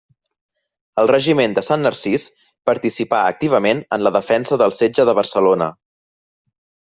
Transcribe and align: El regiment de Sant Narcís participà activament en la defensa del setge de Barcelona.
El 1.01 1.09
regiment 1.11 1.51
de 1.57 1.63
Sant 1.67 1.83
Narcís 1.87 2.23
participà 2.69 3.19
activament 3.33 3.83
en 3.97 4.05
la 4.07 4.13
defensa 4.17 4.59
del 4.63 4.75
setge 4.79 5.09
de 5.11 5.17
Barcelona. 5.23 5.69